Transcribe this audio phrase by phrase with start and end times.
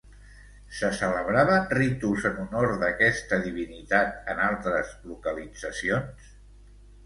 [0.77, 6.37] Se celebraven ritus en honor d'aquesta divinitat en altres localitzacions?